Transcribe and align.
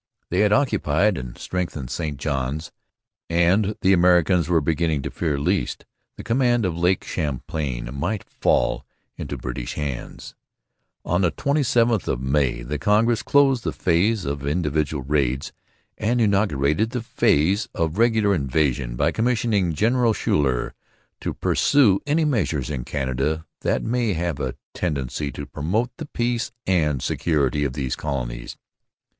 They 0.31 0.39
had 0.39 0.51
occupied 0.51 1.15
and 1.15 1.37
strengthened 1.37 1.91
St 1.91 2.17
Johns. 2.17 2.71
And 3.29 3.75
the 3.81 3.93
Americans 3.93 4.49
were 4.49 4.59
beginning 4.59 5.03
to 5.03 5.11
fear 5.11 5.37
lest 5.37 5.85
the 6.17 6.23
command 6.23 6.65
of 6.65 6.75
Lake 6.75 7.03
Champlain 7.03 7.87
might 7.93 8.23
again 8.23 8.35
fall 8.39 8.83
into 9.15 9.37
British 9.37 9.75
hands. 9.75 10.33
On 11.05 11.21
the 11.21 11.31
27th 11.31 12.07
of 12.07 12.19
May 12.19 12.63
the 12.63 12.79
Congress 12.79 13.21
closed 13.21 13.63
the 13.63 13.71
phase 13.71 14.25
of 14.25 14.43
individual 14.47 15.03
raids 15.03 15.53
and 15.99 16.19
inaugurated 16.19 16.89
the 16.89 17.03
phase 17.03 17.69
of 17.75 17.99
regular 17.99 18.33
invasion 18.33 18.95
by 18.95 19.11
commissioning 19.11 19.71
General 19.73 20.15
Schuyler 20.15 20.73
to 21.19 21.31
'pursue 21.31 22.01
any 22.07 22.25
measures 22.25 22.71
in 22.71 22.85
Canada 22.85 23.45
that 23.59 23.83
may 23.83 24.13
have 24.13 24.39
a 24.39 24.55
tendency 24.73 25.31
to 25.31 25.45
promote 25.45 25.91
the 25.97 26.07
peace 26.07 26.51
and 26.65 27.03
security 27.03 27.63
of 27.63 27.73
these 27.73 27.95
Colonies.' 27.95 28.57